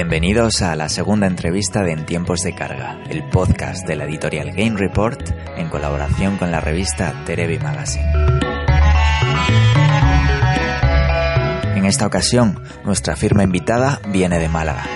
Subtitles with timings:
[0.00, 4.50] Bienvenidos a la segunda entrevista de En Tiempos de Carga, el podcast de la editorial
[4.52, 5.20] Game Report
[5.58, 8.10] en colaboración con la revista Terebi Magazine.
[11.76, 14.86] En esta ocasión, nuestra firma invitada viene de Málaga.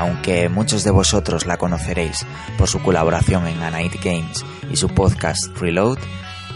[0.00, 2.26] Aunque muchos de vosotros la conoceréis
[2.58, 5.98] por su colaboración en Anite Games y su podcast Reload,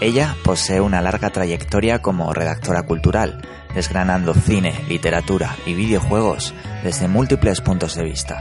[0.00, 3.40] ella posee una larga trayectoria como redactora cultural,
[3.74, 6.52] desgranando cine, literatura y videojuegos
[6.84, 8.38] desde múltiples puntos de vista.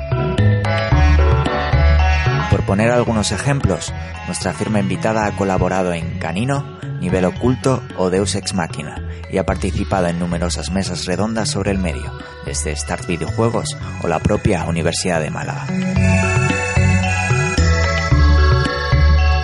[2.50, 3.94] Por poner algunos ejemplos,
[4.28, 9.02] nuestra firma invitada ha colaborado en Canino, Nivel Oculto o Deus Ex Machina
[9.32, 12.12] y ha participado en numerosas mesas redondas sobre el medio,
[12.46, 15.68] desde Start Videojuegos o la propia Universidad de Málaga.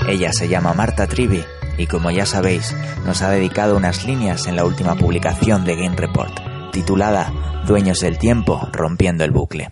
[0.07, 1.43] Ella se llama Marta Trivi
[1.81, 5.95] y como ya sabéis, nos ha dedicado unas líneas en la última publicación de Game
[5.95, 7.33] Report, titulada
[7.65, 9.71] Dueños del Tiempo, rompiendo el bucle.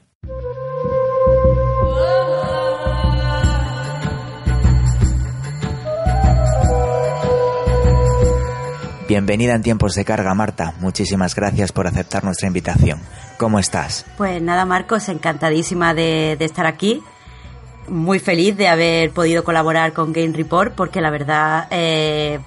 [9.07, 10.75] Bienvenida en tiempos de carga, Marta.
[10.79, 12.99] Muchísimas gracias por aceptar nuestra invitación.
[13.37, 14.05] ¿Cómo estás?
[14.17, 17.03] Pues nada, Marcos, encantadísima de, estar aquí.
[17.87, 22.39] Muy feliz de haber podido colaborar con Game Report porque la verdad eh,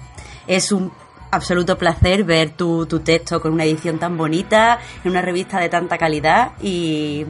[0.47, 0.91] es un
[1.31, 5.69] absoluto placer ver tu, tu texto con una edición tan bonita, en una revista de
[5.69, 7.25] tanta calidad y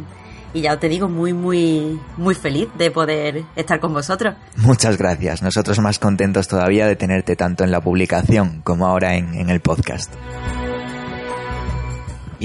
[0.53, 4.35] y ya te digo, muy, muy, muy feliz de poder estar con vosotros.
[4.57, 5.41] Muchas gracias.
[5.41, 10.13] Nosotros más contentos todavía de tenerte tanto en la publicación como ahora en, el podcast.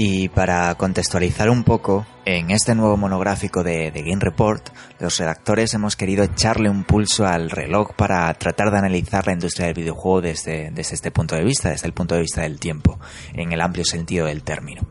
[0.01, 5.73] Y para contextualizar un poco, en este nuevo monográfico de, de, Game Report, los redactores
[5.73, 10.21] hemos querido echarle un pulso al reloj para tratar de analizar la industria del videojuego
[10.21, 12.97] desde, desde este punto de vista, desde el punto de vista del tiempo,
[13.33, 14.83] en el amplio sentido del término.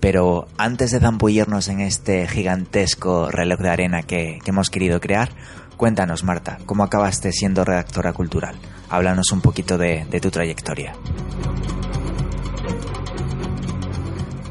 [0.00, 5.30] Pero antes de zambullirnos en este gigantesco reloj de arena que, hemos querido crear,
[5.76, 8.56] cuéntanos, Marta, ¿cómo acabaste siendo redactora cultural?
[8.88, 10.96] Háblanos un poquito de, tu trayectoria.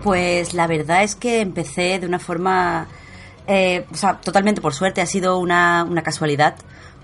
[0.04, 2.88] Pues la verdad es que empecé de una forma,
[3.48, 6.56] eh, o sea, totalmente por suerte, ha sido una, una, casualidad,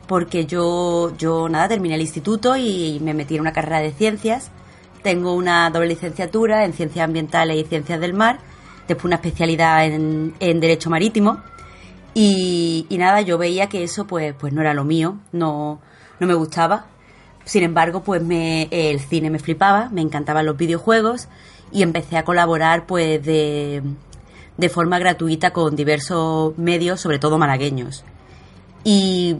[0.08, 4.52] porque yo, yo nada, terminé el instituto y me metí en una carrera de ciencias
[5.06, 8.40] tengo una doble licenciatura en Ciencias Ambientales y Ciencias del Mar,
[8.88, 11.44] después una especialidad en, Derecho Marítimo.
[12.16, 15.80] Y, nada, yo veía que eso pues, pues no era lo mío, no,
[16.20, 16.88] no me gustaba.
[17.44, 21.28] Sin embargo, pues me, el cine me flipaba, me encantaban los videojuegos
[21.76, 23.84] y empecé a colaborar pues de,
[24.56, 28.06] de forma gratuita con diversos medios, sobre todo malagueños.
[28.86, 29.36] Y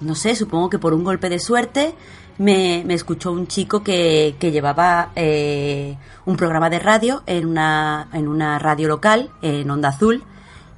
[0.00, 1.94] no sé, supongo que por un golpe de suerte
[2.38, 8.26] me, escuchó un chico que, que llevaba eh, un programa de radio en una, en
[8.26, 10.24] una radio local, en Onda Azul,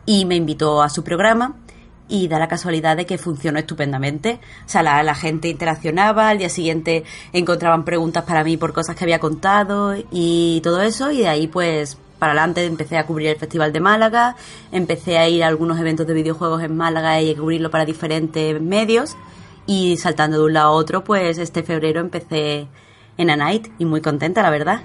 [0.05, 1.55] y me invitó a su programa
[2.09, 4.41] y da la casualidad de que funcionó estupendamente.
[4.67, 8.97] O sea, la, la, gente interaccionaba, al día siguiente encontraban preguntas para mí por cosas
[8.97, 13.29] que había contado y todo eso, y de ahí pues para adelante empecé a cubrir
[13.29, 14.37] el Festival de Málaga,
[14.73, 18.61] empecé a ir a algunos eventos de videojuegos en Málaga y a cubrirlo para diferentes
[18.61, 19.17] medios
[19.67, 22.67] y saltando de un lado a otro, pues este febrero empecé
[23.17, 24.81] en Anite y muy contenta, la verdad.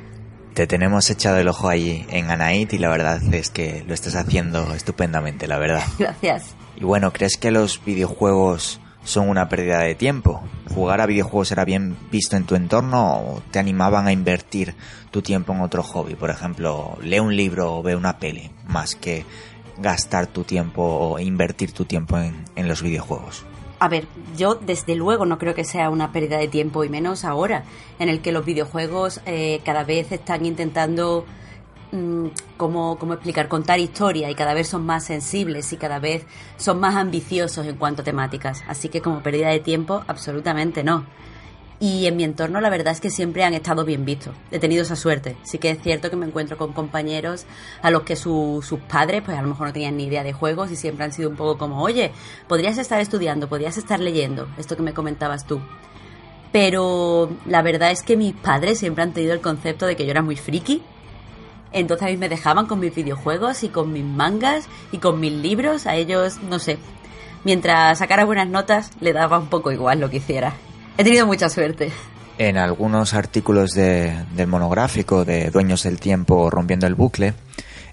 [0.53, 4.15] Te tenemos echado el ojo ahí en Anite y la verdad es que lo estás
[4.15, 5.83] haciendo estupendamente, la verdad.
[5.97, 6.55] Gracias.
[6.75, 10.43] Y bueno, ¿crees que los videojuegos son una pérdida de tiempo?
[10.73, 14.75] ¿Jugar a videojuegos era bien visto en tu entorno o te animaban a invertir
[15.11, 16.15] tu tiempo en otro hobby?
[16.15, 19.25] Por ejemplo, lee un libro o ve una peli, más que
[19.77, 23.45] gastar tu tiempo o invertir tu tiempo en, en los videojuegos.
[23.83, 24.07] A ver,
[24.37, 27.65] yo desde luego no creo que sea una pérdida de tiempo y menos ahora,
[27.99, 31.25] en el que los videojuegos eh, cada vez están intentando,
[31.93, 32.27] mm,
[32.57, 33.47] ¿cómo, ¿cómo explicar?
[33.47, 36.25] Contar historia y cada vez son más sensibles y cada vez
[36.57, 38.63] son más ambiciosos en cuanto a temáticas.
[38.67, 41.05] Así que como pérdida de tiempo, absolutamente no
[41.83, 44.33] y en mi entorno la verdad es que siempre han estado bien vistos.
[44.51, 45.35] He tenido esa suerte.
[45.43, 47.45] Sí que es cierto que me encuentro con compañeros
[47.81, 50.71] a los que sus padres pues a lo mejor no tenían ni idea de juegos
[50.71, 52.13] y siempre han sido un poco como, oye,
[52.47, 55.59] podrías estar estudiando, podrías estar leyendo, esto que me comentabas tú.
[56.53, 60.11] Pero la verdad es que mis padres siempre han tenido el concepto de que yo
[60.11, 60.81] era muy friki.
[61.73, 65.33] Entonces a mí me dejaban con mis videojuegos y con mis mangas y con mis
[65.33, 65.87] libros.
[65.87, 66.77] A ellos, no sé,
[67.43, 70.53] mientras sacara buenas notas, le daba un poco igual lo que hiciera.
[70.97, 71.91] He tenido mucha suerte.
[72.37, 77.33] En algunos artículos del monográfico de Dueños del Tiempo rompiendo el bucle,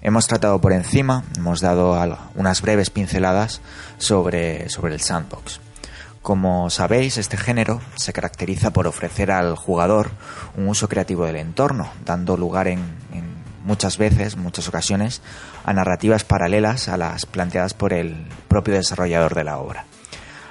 [0.01, 1.95] hemos tratado por encima, hemos dado
[2.35, 3.61] unas breves pinceladas
[3.97, 5.59] sobre, sobre el sandbox.
[6.21, 10.11] Como sabéis, este género se caracteriza por ofrecer al jugador
[10.55, 12.79] un uso creativo del entorno, dando lugar en,
[13.63, 15.21] muchas veces, muchas ocasiones,
[15.65, 19.85] a narrativas paralelas a las planteadas por el propio desarrollador de la obra.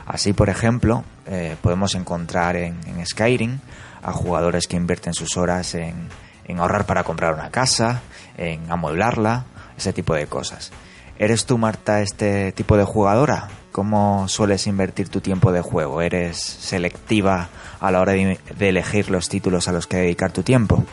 [0.07, 2.77] Así, por ejemplo, eh, podemos encontrar en,
[3.07, 3.59] Skyrim
[4.03, 6.09] a jugadores que invierten sus horas en,
[6.47, 8.01] en ahorrar para comprar una casa,
[8.37, 9.45] en amueblarla,
[9.77, 10.73] ese tipo de cosas.
[11.19, 13.49] ¿Eres tú, Marta, este tipo de jugadora?
[13.73, 16.03] ¿Cómo sueles invertir tu tiempo de juego?
[16.03, 20.85] ¿Eres selectiva a la hora de, elegir los títulos a los que dedicar tu tiempo?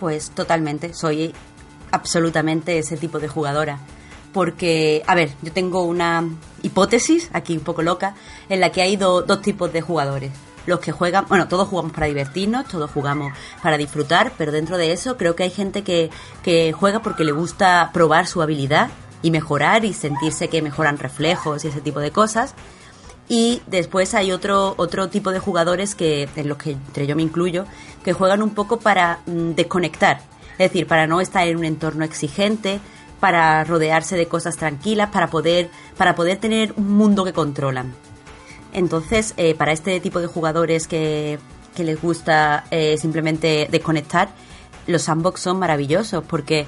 [0.00, 1.34] Pues totalmente, soy
[1.92, 3.78] absolutamente ese tipo de jugadora.
[4.32, 6.24] Porque, a ver, yo tengo una
[6.62, 8.14] hipótesis aquí un poco loca
[8.48, 10.32] en la que hay dos tipos de jugadores.
[10.66, 13.32] Los que juegan, bueno, todos jugamos para divertirnos, todos jugamos
[13.62, 16.10] para disfrutar, pero dentro de eso creo que hay gente que,
[16.42, 18.88] que juega porque le gusta probar su habilidad
[19.22, 22.54] y mejorar y sentirse que mejoran reflejos y ese tipo de cosas.
[23.32, 27.22] Y después hay otro, otro tipo de jugadores que, en los que entre yo me
[27.22, 27.64] incluyo,
[28.02, 30.20] que juegan un poco para mm, desconectar.
[30.58, 32.80] Es decir, para no estar en un entorno exigente,
[33.20, 37.94] para rodearse de cosas tranquilas, para poder, para poder tener un mundo que controlan.
[38.72, 41.38] Entonces, eh, para este tipo de jugadores que,
[41.76, 44.30] que les gusta eh, simplemente desconectar,
[44.88, 46.66] los sandbox son maravillosos porque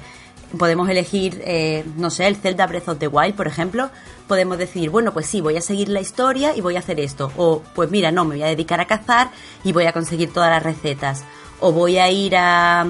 [0.57, 3.89] podemos elegir, eh, no sé, el Zelda Breath of the Wild, por ejemplo,
[4.27, 7.31] podemos decir, bueno, pues sí, voy a seguir la historia y voy a hacer esto.
[7.37, 9.31] O, pues mira, no, me voy a dedicar a cazar
[9.63, 11.23] y voy a conseguir todas las recetas.
[11.59, 12.85] O voy a ir a,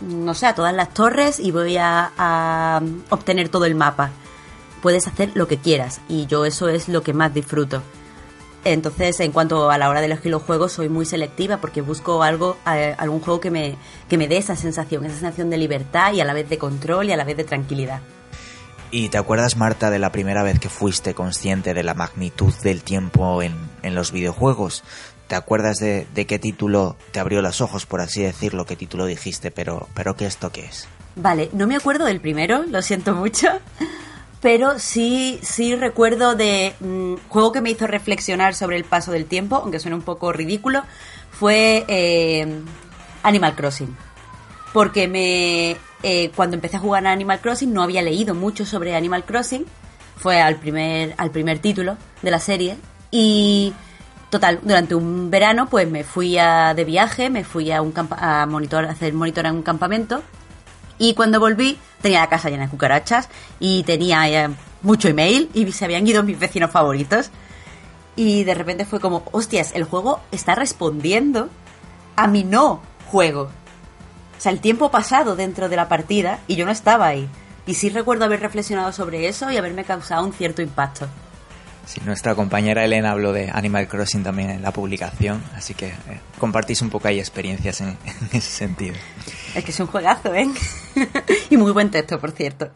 [0.00, 4.10] no sé, a todas las torres y voy a, a obtener todo el mapa.
[4.82, 7.82] Puedes hacer lo que quieras y yo eso es lo que más disfruto.
[8.64, 12.22] Entonces, en cuanto a la hora de elegir los juegos, soy muy selectiva porque busco
[12.22, 13.76] algo, algún juego que me,
[14.08, 17.08] que me dé esa sensación, esa sensación de libertad y a la vez de control
[17.08, 18.02] y a la vez de tranquilidad.
[18.90, 22.82] ¿Y te acuerdas, Marta, de la primera vez que fuiste consciente de la magnitud del
[22.82, 24.82] tiempo en, en los videojuegos?
[25.28, 28.66] ¿Te acuerdas de, de, qué título te abrió los ojos, por así decirlo?
[28.66, 29.52] ¿Qué título dijiste?
[29.52, 30.88] Pero, pero ¿qué esto qué es?
[31.14, 33.48] Vale, no me acuerdo del primero, lo siento mucho
[34.40, 39.12] pero sí, sí recuerdo de un mm, juego que me hizo reflexionar sobre el paso
[39.12, 40.82] del tiempo, aunque suene un poco ridículo,
[41.30, 42.62] fue eh,
[43.22, 43.94] Animal Crossing.
[44.72, 48.96] Porque me eh, cuando empecé a jugar a Animal Crossing no había leído mucho sobre
[48.96, 49.66] Animal Crossing,
[50.16, 52.76] fue al primer, al primer título de la serie,
[53.10, 53.74] y
[54.30, 58.46] total, durante un verano pues me fui a, de viaje, me fui a, un a,
[58.46, 60.22] monitor, a hacer monitor en un campamento,
[60.98, 63.28] y cuando volví tenía la casa llena de cucarachas
[63.58, 64.48] y tenía eh,
[64.82, 67.30] mucho email y se habían ido mis vecinos favoritos.
[68.16, 71.48] Y de repente fue como, hostias, el juego está respondiendo
[72.16, 73.50] a mi no juego.
[74.40, 77.28] O sea, el tiempo pasado dentro de la partida y yo no estaba ahí.
[77.66, 81.08] Y sí recuerdo haber reflexionado sobre eso y haberme causado un cierto impacto.
[81.84, 86.20] Sí, nuestra compañera Elena habló de Animal Crossing también en la publicación, así que eh,
[86.38, 87.98] compartís un poco ahí experiencias en
[88.32, 88.94] ese sentido.
[89.54, 90.48] Es que es un juegazo, ¿eh?
[91.50, 92.70] y muy buen texto, por cierto.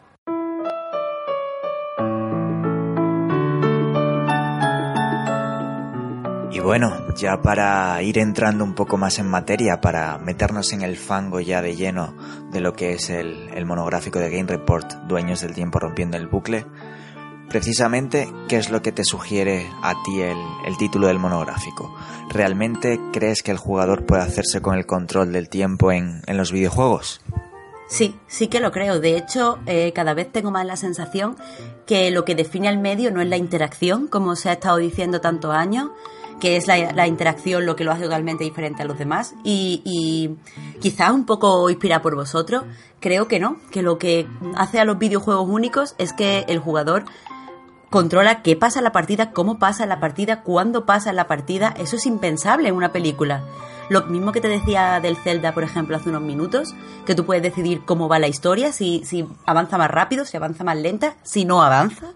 [6.55, 10.95] Y bueno, ya para ir entrando un poco más en materia, para meternos en el
[10.95, 12.15] fango ya de lleno
[12.49, 16.27] de lo que es el, el monográfico de Game Report, Dueños del Tiempo Rompiendo el
[16.27, 16.65] Bucle,
[17.49, 21.95] Precisamente, ¿qué es lo que te sugiere a ti el, título del monográfico?
[22.29, 27.21] ¿Realmente crees que el jugador puede hacerse con el control del tiempo en, los videojuegos?
[27.87, 28.99] Sí, sí que lo creo.
[28.99, 31.35] De hecho, eh, cada vez tengo más la sensación
[31.85, 35.21] que lo que define al medio no es la interacción, como se ha estado diciendo
[35.21, 35.91] tantos años,
[36.39, 39.35] que es la, interacción lo que lo hace totalmente diferente a los demás.
[39.43, 40.35] Y, y
[40.79, 42.63] quizás un poco inspirada por vosotros,
[42.99, 47.05] creo que no, que lo que hace a los videojuegos únicos es que el jugador
[47.89, 51.27] controla qué pasa en la partida, cómo pasa en la partida, cuándo pasa en la
[51.27, 51.73] partida.
[51.77, 53.43] Eso es impensable en una película.
[53.87, 56.73] Lo mismo que te decía del Zelda, por ejemplo, hace unos minutos,
[57.05, 60.63] que tú puedes decidir cómo va la historia, si, si avanza más rápido, si avanza
[60.63, 62.13] más lenta, si no avanza.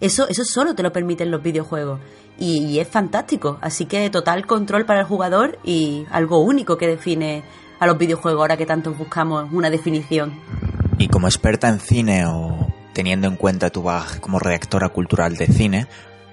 [0.00, 2.00] Eso, eso solo te lo permiten los videojuegos.
[2.38, 3.58] Y, es fantástico.
[3.60, 7.42] Así que total control para el jugador y algo único que define
[7.78, 10.32] a los videojuegos ahora que tanto buscamos una definición.
[10.98, 15.46] Y como experta en cine o teniendo en cuenta tu bag como redactora cultural de
[15.46, 15.86] cine,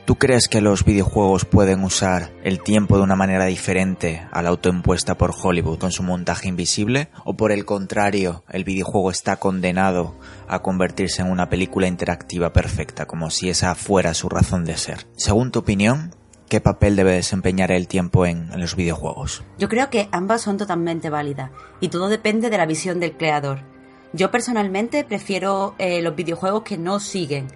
[0.10, 4.50] ¿tú crees que los videojuegos pueden usar el tiempo de una manera diferente a la
[4.50, 7.10] autoimpuesta por Hollywood con su montaje invisible?
[7.26, 10.16] ¿O por el contrario, el videojuego está condenado
[10.48, 15.06] a convertirse en una película interactiva perfecta, como si esa fuera su razón de ser?
[15.16, 16.16] Según tu opinión,
[16.48, 19.44] ¿Qué papel debe desempeñar el tiempo en, los videojuegos?
[19.60, 23.60] Yo creo que ambas son totalmente válidas y todo depende de la visión del creador.
[24.14, 27.50] Yo personalmente prefiero eh, los videojuegos que no siguen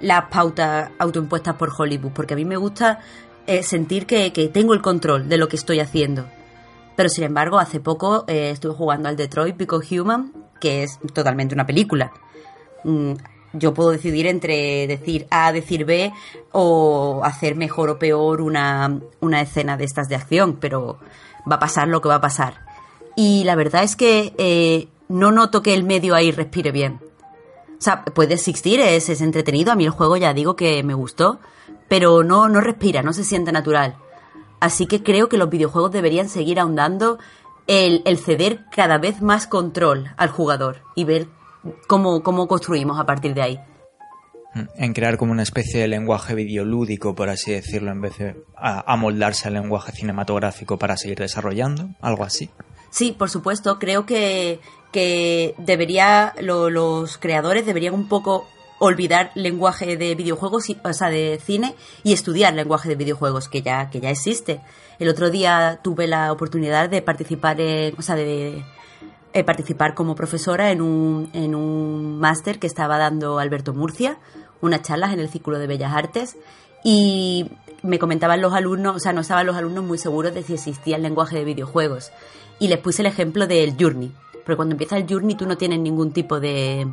[0.00, 3.00] las pautas autoimpuestas por Hollywood, porque a mí me gusta
[3.46, 6.26] eh, sentir que, tengo el control de lo que estoy haciendo.
[6.96, 11.54] Pero sin embargo, hace poco eh, estuve jugando al Detroit Become Human que es totalmente
[11.54, 12.12] una película.
[12.84, 13.12] Mm,
[13.52, 16.12] yo puedo decidir entre decir A, decir B
[16.52, 20.98] o hacer mejor o peor una, una escena de estas de acción, pero
[21.50, 22.66] va a pasar lo que va a pasar.
[23.14, 27.00] Y la verdad es que eh, no noto que el medio ahí respire bien.
[27.78, 29.72] O sea, puede existir, es, es, entretenido.
[29.72, 31.40] A mí el juego ya digo que me gustó,
[31.88, 33.96] pero no, no respira, no se siente natural.
[34.60, 37.18] Así que creo que los videojuegos deberían seguir ahondando
[37.66, 41.26] el, ceder cada vez más control al jugador y ver
[41.86, 43.60] cómo, cómo construimos a partir de ahí.
[44.54, 48.36] Mm, en crear como una especie de lenguaje videolúdico, por así decirlo, en vez de
[48.56, 52.50] amoldarse al lenguaje cinematográfico para seguir desarrollando, algo así.
[52.96, 53.78] Sí, por supuesto.
[53.78, 54.58] Creo que,
[54.90, 58.48] que debería, los creadores deberían un poco
[58.78, 61.74] olvidar lenguaje de videojuegos, o sea, de cine,
[62.04, 64.62] y estudiar lenguaje de videojuegos, que ya, que ya existe.
[64.98, 68.64] El otro día tuve la oportunidad de participar en, o sea, de,
[69.34, 74.16] eh, participar como profesora en un, en un máster que estaba dando Alberto Murcia,
[74.62, 76.38] unas charlas en el Círculo de Bellas Artes,
[76.82, 77.50] y
[77.82, 80.96] me comentaban los alumnos, o sea, no estaban los alumnos muy seguros de si existía
[80.96, 82.10] el lenguaje de videojuegos.
[82.58, 84.12] Y les puse el ejemplo del Journey,
[84.44, 86.86] porque cuando empieza el Journey tú no tienes ningún tipo de,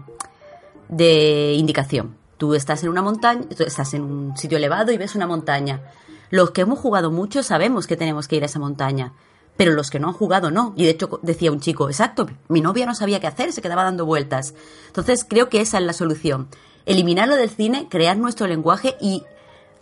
[0.90, 2.18] de indicación.
[2.38, 5.82] Tú estás en una montaña, estás en un sitio elevado y ves una montaña.
[6.30, 9.14] Los que hemos jugado mucho sabemos que tenemos que ir a esa montaña,
[9.56, 10.74] pero los que no han jugado no.
[10.76, 13.84] Y de hecho decía un chico, exacto, mi novia no sabía qué hacer, se quedaba
[13.84, 14.54] dando vueltas.
[14.88, 16.48] Entonces creo que esa es la solución.
[16.86, 19.24] Eliminarlo del cine, crear nuestro lenguaje y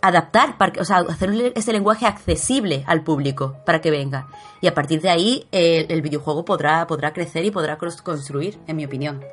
[0.02, 4.26] adaptar, o sea, hacer ese lenguaje accesible al público para que venga.
[4.60, 8.76] Y a partir de ahí el, el videojuego podrá, podrá crecer y podrá construir, en
[8.76, 9.24] mi opinión.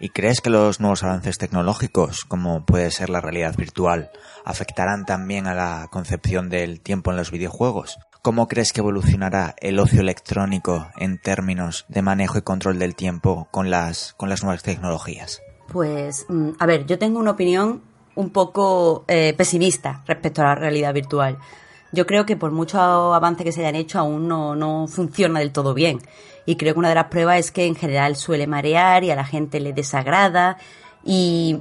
[0.00, 4.10] ¿Y crees que los nuevos avances tecnológicos, como puede ser la realidad virtual,
[4.44, 7.98] afectarán también a la concepción del tiempo en los videojuegos?
[8.22, 13.48] ¿Cómo crees que evolucionará el ocio electrónico en términos de manejo y control del tiempo
[13.50, 15.42] con las, con las nuevas tecnologías?
[15.72, 17.82] Pues, mm, a ver, yo tengo una opinión
[18.14, 21.38] un poco eh, pesimista respecto a la realidad virtual.
[21.92, 25.52] Yo creo que por mucho avance que se hayan hecho aún no, no funciona del
[25.52, 26.00] todo bien.
[26.46, 29.16] Y creo que una de las pruebas es que en general suele marear y a
[29.16, 30.56] la gente le desagrada
[31.04, 31.58] y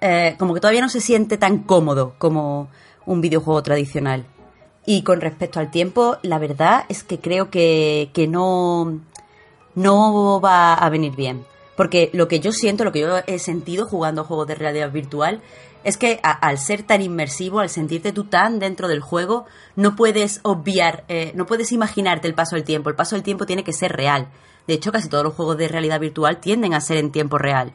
[0.00, 2.68] eh, como que todavía no se siente tan cómodo como
[3.06, 4.26] un videojuego tradicional.
[4.84, 9.00] Y con respecto al tiempo, la verdad es que creo que, que no,
[9.74, 11.44] no va a venir bien.
[11.76, 15.40] Porque lo que yo siento, lo que yo he sentido jugando juegos de realidad virtual,
[15.88, 20.40] es que al ser tan inmersivo, al sentirte tú tan dentro del juego, no puedes
[20.42, 22.90] obviar, eh, no puedes imaginarte el paso del tiempo.
[22.90, 24.28] El paso del tiempo tiene que ser real.
[24.66, 27.72] De hecho, casi todos los juegos de realidad virtual tienden a ser en tiempo real.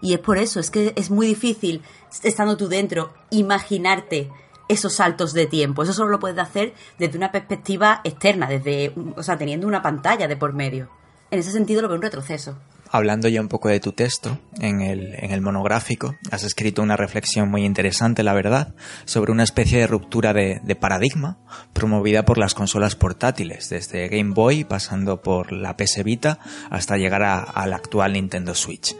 [0.00, 1.82] Y es por eso, es que es muy difícil,
[2.24, 4.28] estando tú dentro, imaginarte
[4.66, 5.84] esos saltos de tiempo.
[5.84, 10.26] Eso solo lo puedes hacer desde una perspectiva externa, desde, o sea, teniendo una pantalla
[10.26, 10.88] de por medio.
[11.30, 12.58] En ese sentido lo veo un retroceso
[12.92, 16.96] hablando ya un poco de tu texto, en el, en el monográfico, has escrito una
[16.96, 18.74] reflexión muy interesante, la verdad,
[19.06, 21.38] sobre una especie de ruptura de, paradigma
[21.72, 26.38] promovida por las consolas portátiles, desde Game Boy pasando por la PS Vita
[26.70, 28.94] hasta llegar a, la actual Nintendo Switch.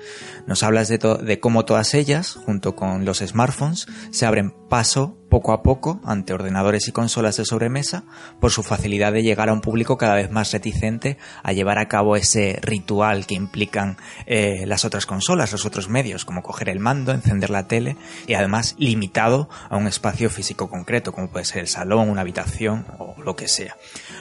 [0.46, 5.52] Nos hablas de, de cómo todas ellas, junto con los smartphones, se abren paso poco
[5.52, 8.04] a poco ante ordenadores y consolas de sobremesa
[8.40, 11.88] por su facilidad de llegar a un público cada vez más reticente a llevar a
[11.88, 16.78] cabo ese ritual que implican eh, las otras consolas, los otros medios, como coger el
[16.78, 21.58] mando, encender la tele y además limitado a un espacio físico concreto, como puede ser
[21.58, 23.76] el salón, una habitación o lo que sea.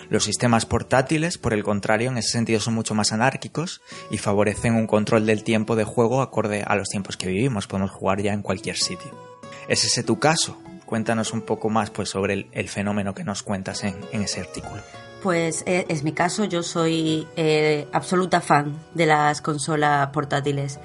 [0.09, 3.79] Los sistemas portátiles, por el contrario, en ese sentido son mucho más anárquicos
[4.09, 7.67] y favorecen un control del tiempo de juego acorde a los tiempos que vivimos.
[7.67, 9.30] Podemos jugar ya en cualquier sitio.
[9.71, 10.57] ¿Es ese tu caso?
[10.85, 14.81] Cuéntanos un poco más pues, sobre el, fenómeno que nos cuentas en, ese artículo.
[15.23, 20.77] Pues eh, es, mi caso, yo soy eh, absoluta fan de las consolas portátiles.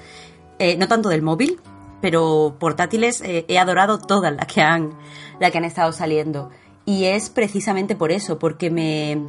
[0.57, 1.59] Eh, no tanto del móvil,
[1.99, 4.97] pero portátiles he adorado todas las que han,
[5.41, 6.49] las que han estado saliendo.
[6.85, 9.21] Y es precisamente por eso, porque me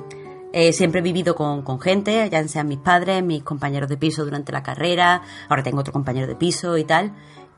[0.73, 4.53] siempre he vivido con, con, gente, ya sean mis padres, mis compañeros de piso durante
[4.53, 7.13] la carrera, ahora tengo otro compañero de piso y tal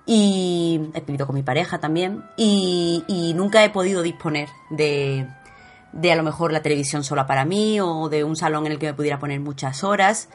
[0.06, 5.26] y he vivido con mi pareja también y, nunca he podido disponer de,
[5.92, 8.78] de a lo mejor la televisión sola para mí o de un salón en el
[8.78, 10.28] que me pudiera poner muchas horas.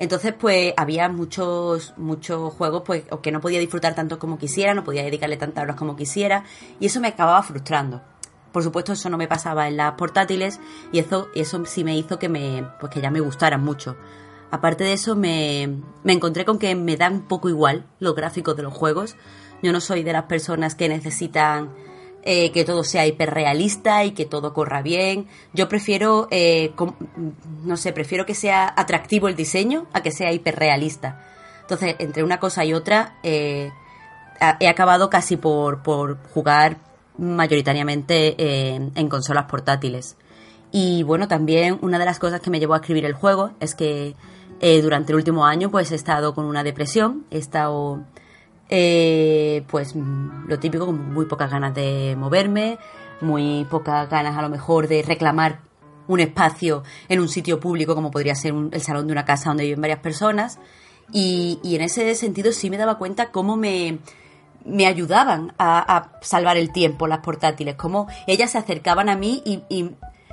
[0.00, 4.82] Entonces, pues había muchos, muchos juegos pues, que no podía disfrutar tanto como quisiera, no
[4.82, 6.44] podía dedicarle tantas horas como quisiera,
[6.80, 8.00] y eso me acababa frustrando.
[8.50, 10.58] Por supuesto, eso no me pasaba en las portátiles,
[10.90, 13.94] y eso, eso sí me hizo que me, pues que ya me gustaran mucho.
[14.50, 15.68] Aparte de eso, me,
[16.04, 19.16] encontré con que me da un poco igual los gráficos de los juegos.
[19.62, 21.70] Yo no soy de las personas que necesitan
[22.22, 25.28] eh, que todo sea hiperrealista y que todo corra bien.
[25.52, 26.72] Yo prefiero, eh,
[27.62, 31.24] no sé, prefiero que sea atractivo el diseño a que sea hiperrealista.
[31.60, 33.70] Entonces, entre una cosa y otra, eh,
[34.58, 36.78] he acabado casi por, por jugar
[37.18, 38.34] mayoritariamente
[38.98, 40.16] en consolas portátiles.
[40.72, 43.74] Y bueno, también una de las cosas que me llevó a escribir el juego es
[43.74, 44.14] que
[44.60, 48.04] eh, durante el último año pues he estado con una depresión, he estado
[48.68, 52.78] eh, pues lo típico, con muy pocas ganas de moverme,
[53.20, 55.60] muy pocas ganas a lo mejor de reclamar
[56.06, 59.64] un espacio en un sitio público como podría ser el salón de una casa donde
[59.64, 60.58] viven varias personas.
[61.12, 63.98] Y, en ese sentido sí me daba cuenta cómo me,
[64.64, 69.64] me ayudaban a, salvar el tiempo las portátiles, cómo ellas se acercaban a mí y,
[69.68, 69.90] y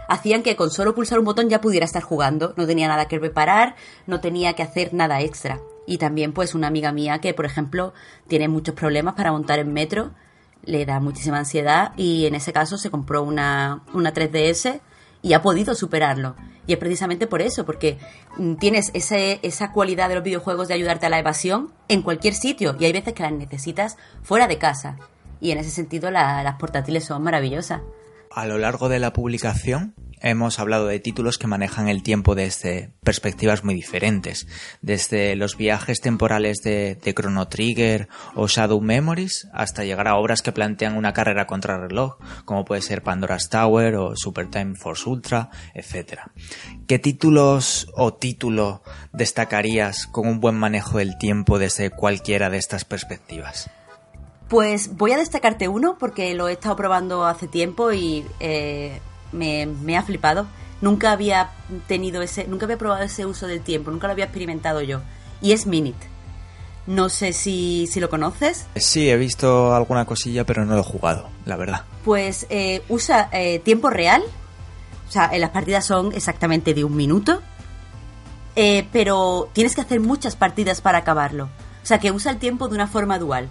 [0.08, 3.20] hacían que con solo pulsar un botón ya pudiera estar jugando, no tenía nada que
[3.20, 5.60] preparar, no tenía que hacer nada extra.
[5.86, 7.94] Y también pues una amiga mía que, por ejemplo,
[8.28, 10.12] tiene muchos problemas para montar en metro,
[10.64, 14.82] le da muchísima ansiedad y en ese caso se compró una, una 3DS
[15.22, 16.36] y ha podido superarlo.
[16.68, 17.98] Y es precisamente por eso, porque
[18.38, 22.34] mm, tienes ese, esa cualidad de los videojuegos de ayudarte a la evasión en cualquier
[22.34, 24.98] sitio y hay veces que las necesitas fuera de casa.
[25.40, 27.82] Y en ese sentido las portátiles son maravillosas.
[28.38, 32.92] A lo largo de la publicación hemos hablado de títulos que manejan el tiempo desde
[33.02, 34.46] perspectivas muy diferentes,
[34.80, 40.52] desde los viajes temporales de, Chrono Trigger o Shadow Memories hasta llegar a obras que
[40.52, 45.50] plantean una carrera contra reloj, como puede ser Pandora's Tower o Super Time Force Ultra,
[45.74, 46.20] etc.
[46.86, 52.86] ¿Qué títulos o título destacarías con un buen manejo del tiempo desde cualquiera de estas
[52.86, 53.72] perspectivas?
[54.50, 59.02] Pues voy a destacarte uno porque lo he estado probando hace tiempo y eh,
[59.34, 60.48] me, ha flipado.
[60.80, 61.52] Nunca había
[61.88, 65.02] tenido ese, nunca había probado ese uso del tiempo, nunca lo había experimentado yo.
[65.42, 66.08] Y es Minute.
[66.86, 68.66] No sé si, lo conoces.
[68.78, 71.84] Sí, he visto alguna cosilla, pero no lo he jugado, la verdad.
[72.06, 74.24] Pues eh, usa eh, tiempo real.
[75.10, 77.42] O sea, las partidas son exactamente de un minuto.
[78.94, 81.50] pero tienes que hacer muchas partidas para acabarlo.
[81.84, 83.50] O sea, que usa el tiempo de una forma dual.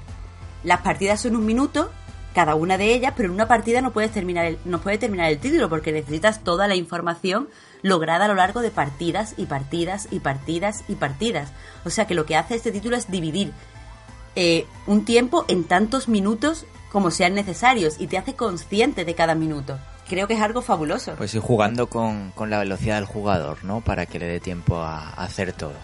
[0.67, 1.93] Las partidas son un minuto,
[2.35, 5.31] cada una de ellas, pero en una partida no puedes terminar el, no puede terminar
[5.31, 7.49] el título porque necesitas toda la información
[7.83, 11.53] lograda a lo largo de partidas y partidas y partidas y partidas.
[11.85, 13.53] O sea que lo que hace este título es dividir
[14.35, 19.37] eh, un tiempo en tantos minutos como sean necesarios y te hace consciente de cada
[19.37, 19.79] minuto.
[20.09, 21.15] Creo que es algo fabuloso.
[21.15, 23.83] Pues ir jugando con, la velocidad del jugador, ¿no?
[23.83, 25.75] Para que le dé tiempo a hacer todo.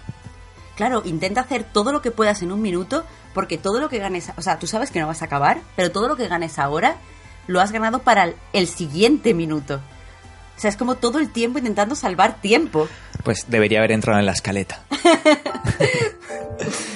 [0.76, 3.04] Claro, intenta hacer todo lo que puedas en un minuto
[3.34, 5.90] porque todo lo que ganes, o sea, tú sabes que no vas a acabar, pero
[5.90, 6.96] todo lo que ganes ahora
[7.46, 9.80] lo has ganado para el, siguiente minuto.
[10.56, 12.88] O sea, es como todo el tiempo intentando salvar tiempo.
[13.24, 14.80] Pues debería haber entrado en la escaleta.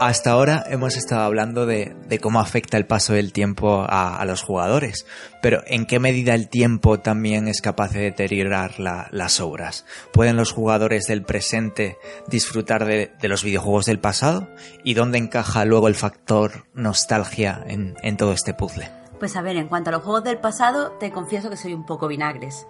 [0.00, 5.06] Hasta ahora hemos estado hablando de, cómo afecta el paso del tiempo a, los jugadores,
[5.40, 9.86] pero ¿en qué medida el tiempo también es capaz de deteriorar las obras?
[10.12, 14.48] ¿Pueden los jugadores del presente disfrutar de, los videojuegos del pasado?
[14.82, 18.90] ¿Y dónde encaja luego el factor nostalgia en, todo este puzzle?
[19.20, 21.86] Pues a ver, en cuanto a los juegos del pasado, te confieso que soy un
[21.86, 22.66] poco vinagres.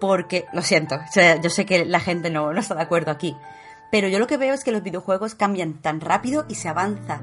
[0.00, 0.96] Porque, lo siento,
[1.42, 3.34] yo sé que la gente no, no está de acuerdo aquí
[3.94, 7.22] pero yo lo que veo es que los videojuegos cambian tan rápido y se avanza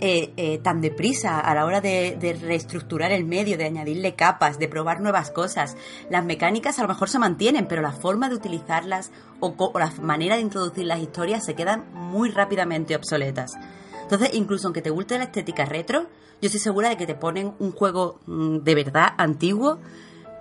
[0.00, 4.68] eh, eh, tan deprisa a la hora de, reestructurar el medio, de añadirle capas, de
[4.68, 5.76] probar nuevas cosas.
[6.08, 10.36] Las mecánicas a lo mejor se mantienen, pero la forma de utilizarlas o, la manera
[10.36, 13.52] de introducir las historias se quedan muy rápidamente obsoletas.
[14.00, 16.04] Entonces, incluso aunque te guste la estética retro,
[16.40, 19.78] yo estoy segura de que te ponen un juego mm, de verdad antiguo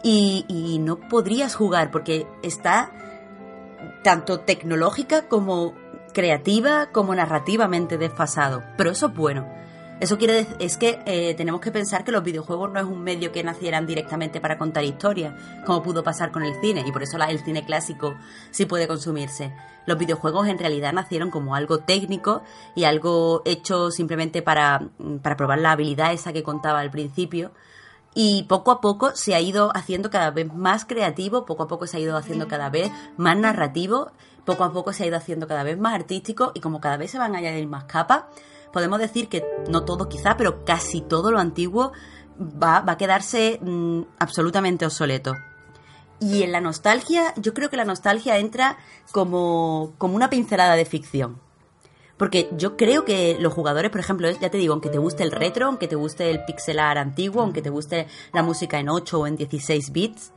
[0.02, 2.94] y no podrías jugar porque está
[4.04, 5.76] tanto tecnológica como
[6.14, 8.64] creativa como narrativamente desfasado.
[8.78, 9.48] Pero eso es bueno.
[10.00, 13.02] Eso quiere decir es que eh, tenemos que pensar que los videojuegos no es un
[13.02, 15.34] medio que nacieran directamente para contar historias,
[15.66, 18.16] como pudo pasar con el cine, y por eso el cine clásico
[18.52, 19.54] sí puede consumirse.
[19.88, 22.44] Los videojuegos en realidad nacieron como algo técnico
[22.76, 24.88] y algo hecho simplemente para,
[25.24, 27.52] para probar la habilidad esa que contaba al principio,
[28.14, 31.88] y poco a poco se ha ido haciendo cada vez más creativo, poco a poco
[31.88, 34.12] se ha ido haciendo cada vez más narrativo,
[34.46, 37.12] poco a poco se ha ido haciendo cada vez más artístico y como cada vez
[37.12, 38.24] se van a añadir más capas,
[38.72, 41.92] podemos decir que no todo quizá, pero casi todo lo antiguo
[42.40, 45.34] va, a quedarse mm, absolutamente obsoleto.
[46.20, 48.78] Y en la nostalgia, yo creo que la nostalgia entra
[49.12, 51.40] como, como una pincelada de ficción.
[52.18, 55.32] Porque yo creo que los jugadores, por ejemplo, ya te digo, aunque te guste el
[55.32, 59.28] retro, aunque te guste el pixelar antiguo, aunque te guste la música en 8 o
[59.28, 60.32] en 16 bits,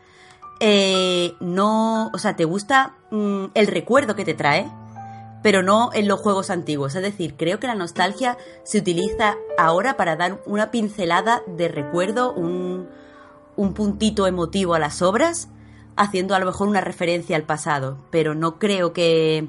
[0.61, 4.71] eh, no, o sea, te gusta mm, el recuerdo que te trae,
[5.43, 6.95] pero no en los juegos antiguos.
[6.95, 12.35] Es decir, creo que la nostalgia se utiliza ahora para dar una pincelada de recuerdo,
[12.35, 12.89] un,
[13.57, 15.49] un puntito emotivo a las obras,
[15.97, 19.49] haciendo a lo mejor una referencia al pasado, pero no creo que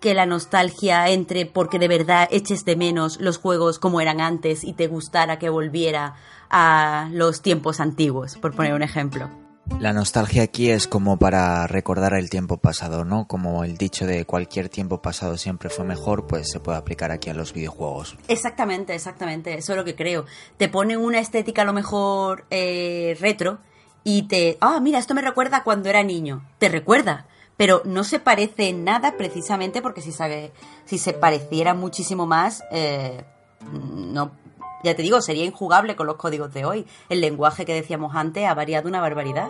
[0.00, 4.64] que la nostalgia entre porque de verdad eches de menos los juegos como eran antes
[4.64, 6.14] y te gustara que volviera
[6.50, 9.30] a los tiempos antiguos, por poner un ejemplo.
[9.78, 13.26] La nostalgia aquí es como para recordar el tiempo pasado, ¿no?
[13.26, 17.30] Como el dicho de cualquier tiempo pasado siempre fue mejor, pues se puede aplicar aquí
[17.30, 18.16] a los videojuegos.
[18.28, 20.26] Exactamente, exactamente, eso es lo que creo.
[20.56, 23.60] Te ponen una estética a lo mejor eh, retro
[24.02, 24.58] y te...
[24.60, 26.42] Ah, mira, esto me recuerda cuando era niño.
[26.58, 27.26] Te recuerda,
[27.60, 30.12] pero no se parece en nada precisamente porque si,
[30.98, 33.22] se pareciera muchísimo más, eh,
[33.70, 34.30] no
[34.82, 36.86] ya te digo, sería injugable con los códigos de hoy.
[37.10, 39.48] El lenguaje que decíamos antes ha variado una barbaridad.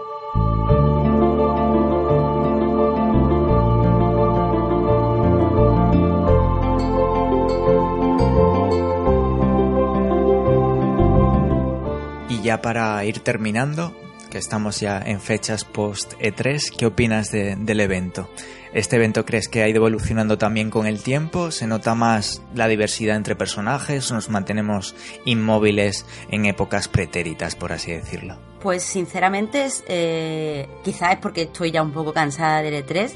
[12.28, 13.94] Y ya para ir terminando,
[14.30, 18.30] que estamos ya en fechas post E3, ¿qué opinas del evento?
[18.72, 21.50] ¿Este evento crees que ha ido evolucionando también con el tiempo?
[21.50, 27.90] ¿Se nota más la diversidad entre personajes nos mantenemos inmóviles en épocas pretéritas, por así
[27.92, 28.38] decirlo?
[28.60, 33.10] Pues sinceramente, eh, quizás es porque estoy ya un poco cansada del E3.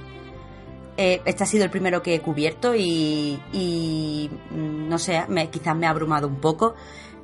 [0.97, 3.39] Eh, este ha sido el primero que he cubierto y,
[4.51, 6.75] mm, no sé, quizás me ha abrumado un poco.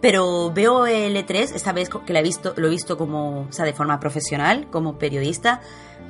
[0.00, 4.00] Pero veo el E3, esta vez que lo he visto, como, o sea, de forma
[4.00, 5.60] profesional, como periodista,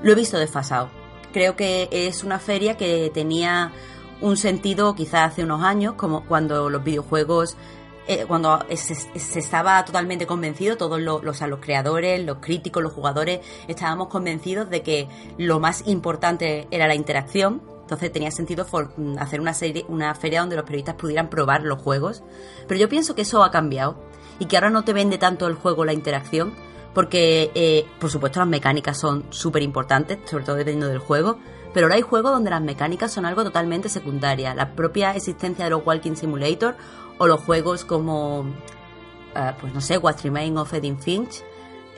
[0.03, 0.90] lo he visto desfasado
[1.33, 3.72] creo que es una feria que tenía
[4.20, 7.57] un sentido quizás hace unos años, como cuando los videojuegos,
[8.07, 14.09] eh, cuando se, estaba totalmente convencido, todos los, los creadores, los críticos, los jugadores, estábamos
[14.09, 17.62] convencidos de que lo más importante era la interacción.
[17.90, 18.64] Entonces tenía sentido
[19.18, 22.22] hacer una, serie, una feria donde los periodistas pudieran probar los juegos.
[22.68, 23.96] Pero yo pienso que eso ha cambiado
[24.38, 26.55] y que ahora no te vende tanto el juego la interacción,
[26.94, 31.40] porque eh, por supuesto las mecánicas son súper importantes, sobre todo dependiendo del juego,
[31.74, 34.55] pero ahora hay juegos donde las mecánicas son algo totalmente secundaria.
[34.55, 36.76] La propia existencia de los Walking Simulator
[37.18, 38.46] o los juegos como,
[39.35, 41.42] eh, pues no sé, What Remains of Finch,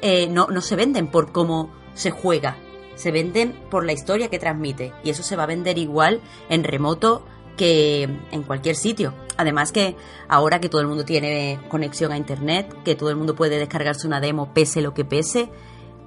[0.00, 2.56] eh, no, no se venden por cómo se juega,
[2.94, 4.92] se venden por la historia que transmite.
[5.04, 7.24] Y eso se va a vender igual en remoto
[7.56, 9.14] que en cualquier sitio.
[9.36, 9.96] Además que
[10.28, 14.06] ahora que todo el mundo tiene conexión a internet, que todo el mundo puede descargarse
[14.06, 15.50] una demo pese lo que pese,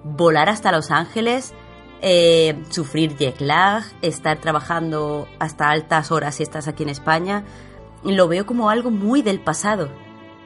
[0.03, 1.53] volar hasta Los Ángeles,
[2.01, 7.43] eh, sufrir jet lag, estar trabajando hasta altas horas si estás aquí en España,
[8.03, 9.89] lo veo como algo muy del pasado.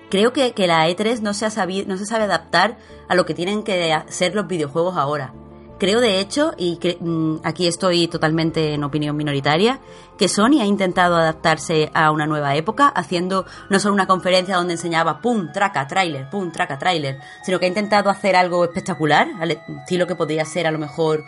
[0.09, 3.25] Creo que, que la E3 no se, ha sabido, no se sabe adaptar a lo
[3.25, 5.33] que tienen que ser los videojuegos ahora.
[5.79, 9.79] Creo de hecho, y mm, aquí estoy totalmente en opinión minoritaria,
[10.17, 14.73] que Sony ha intentado adaptarse a una nueva época, haciendo no solo una conferencia donde
[14.73, 19.51] enseñaba pum, traca, trailer, pum, traca, trailer, sino que ha intentado hacer algo espectacular, al
[19.51, 21.23] estilo que podría ser a lo mejor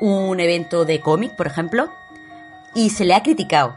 [0.00, 1.90] un evento de cómic, por ejemplo,
[2.74, 3.74] y se le ha criticado.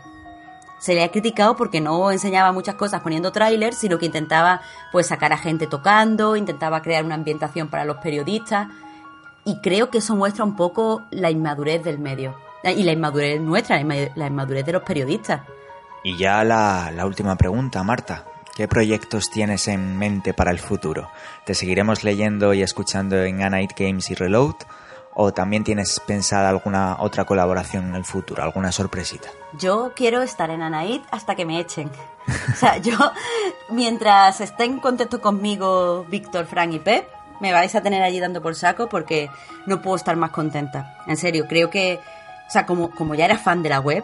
[0.77, 4.61] Se le ha criticado porque no enseñaba muchas cosas poniendo trailers, sino que intentaba
[4.91, 8.67] pues sacar a gente tocando, intentaba crear una ambientación para los periodistas
[9.47, 12.35] y creo que eso muestra un poco la inmadurez del medio.
[12.65, 15.39] Y la inmadurez nuestra, la inmadurez de los periodistas.
[16.03, 18.25] Y ya la, última pregunta, Marta.
[18.57, 21.09] ¿Qué proyectos tienes en mente para el futuro?
[21.45, 24.55] ¿Te seguiremos leyendo y escuchando en Anite Games y Reload?
[25.13, 29.29] ¿O también tienes pensada alguna otra colaboración en el futuro, alguna sorpresita?
[29.57, 31.89] Yo quiero estar en Anite hasta que me echen.
[32.51, 32.97] o sea, yo,
[33.69, 38.41] mientras estén en contacto conmigo Víctor, Frank y Pep, me vais a tener allí dando
[38.41, 39.29] por saco porque
[39.65, 40.97] no puedo estar más contenta.
[41.07, 41.99] En serio, creo que,
[42.47, 44.03] o sea, como, como ya era fan de la web,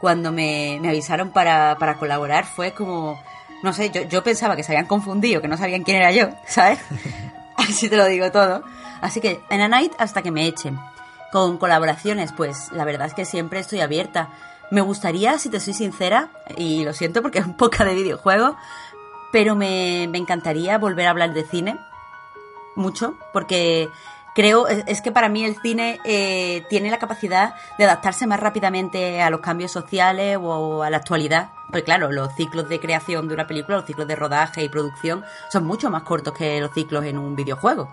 [0.00, 3.20] cuando me, avisaron para, para, colaborar fue como,
[3.62, 6.28] no sé, yo, yo pensaba que se habían confundido, que no sabían quién era yo,
[6.46, 6.78] ¿sabes?
[7.56, 8.62] Así te lo digo todo.
[9.00, 10.78] Así que en a night hasta que me echen.
[11.30, 14.30] Con colaboraciones, pues la verdad es que siempre estoy abierta.
[14.70, 18.56] Me gustaría, si te soy sincera, y lo siento porque es un poco de videojuego,
[19.30, 21.76] pero me, me encantaría volver a hablar de cine
[22.78, 23.90] mucho, porque
[24.34, 29.20] creo, es que para mí el cine eh, tiene la capacidad de adaptarse más rápidamente
[29.20, 31.50] a los cambios sociales o a la actualidad.
[31.66, 35.24] Porque claro, los ciclos de creación de una película, los ciclos de rodaje y producción
[35.50, 37.92] son mucho más cortos que los ciclos en un videojuego.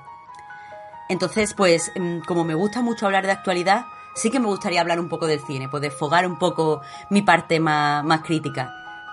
[1.09, 4.99] Entonces, pues, mm, como me gusta mucho hablar de actualidad, sí que me gustaría hablar
[4.99, 8.71] un poco del cine, pues desfogar un poco mi parte más, más crítica.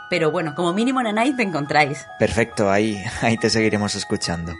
[0.08, 2.06] Pero bueno, como mínimo en Night me encontráis.
[2.18, 4.52] Perfecto, ahí, ahí te seguiremos escuchando.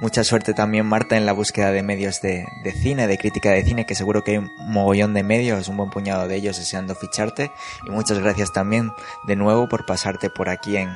[0.00, 2.46] Mucha suerte también, Marta, en la búsqueda de medios de,
[2.80, 5.90] cine, de crítica de cine, que seguro que hay un mogollón de medios, un buen
[5.90, 7.52] puñado de ellos deseando ficharte.
[7.86, 8.92] Y muchas gracias también
[9.24, 10.90] de nuevo por pasarte por aquí en,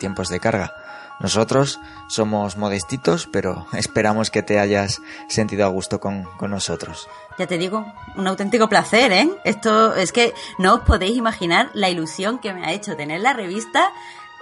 [0.00, 0.74] tiempos de carga.
[1.20, 7.08] Nosotros somos modestitos, pero esperamos que te hayas sentido a gusto con, con nosotros.
[7.38, 9.30] Ya te digo, un auténtico placer, ¿eh?
[9.44, 13.34] Esto es que no os podéis imaginar la ilusión que me ha hecho tener la
[13.34, 13.92] revista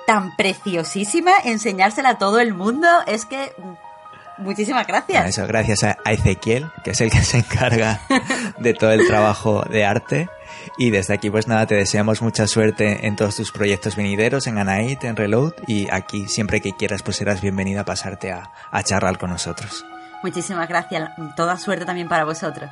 [0.06, 2.88] tan preciosísima, enseñársela a todo el mundo.
[3.06, 3.52] Es que
[4.38, 5.26] Muchísimas gracias.
[5.26, 8.00] Eso, gracias a Ezequiel, que es el que se encarga
[8.58, 10.28] de todo el trabajo de arte.
[10.78, 14.58] Y desde aquí, pues nada, te deseamos mucha suerte en todos tus proyectos venideros, en
[14.58, 15.54] Anait, en Reload.
[15.66, 19.84] Y aquí, siempre que quieras, pues serás bienvenida a pasarte a, a charlar con nosotros.
[20.22, 21.10] Muchísimas gracias.
[21.36, 22.70] Toda suerte también para vosotros.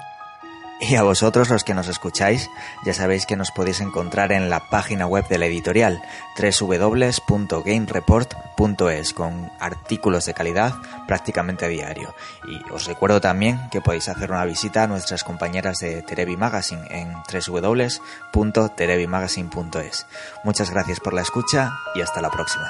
[0.80, 2.50] Y a vosotros los que nos escucháis,
[2.84, 6.02] ya sabéis que nos podéis encontrar en la página web de la editorial
[6.36, 10.74] www.gamereport.es con artículos de calidad
[11.06, 12.12] prácticamente diario.
[12.48, 16.88] Y os recuerdo también que podéis hacer una visita a nuestras compañeras de Terebi Magazine
[16.90, 20.06] en www.terebimagazine.es.
[20.42, 22.68] Muchas gracias por la escucha y hasta la próxima.